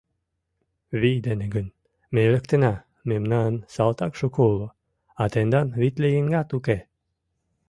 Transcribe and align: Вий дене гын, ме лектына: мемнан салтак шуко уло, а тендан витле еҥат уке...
Вий 0.99 1.17
дене 1.27 1.45
гын, 1.55 1.67
ме 2.13 2.21
лектына: 2.33 2.73
мемнан 3.09 3.53
салтак 3.73 4.13
шуко 4.19 4.41
уло, 4.53 4.67
а 5.21 5.23
тендан 5.33 5.67
витле 5.81 6.07
еҥат 6.19 6.49
уке... 6.57 6.77